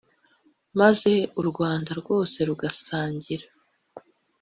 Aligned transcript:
maze 0.79 1.11
u 1.41 1.43
rwanda 1.49 1.91
rwose 2.01 2.37
rugasangira 2.47 3.47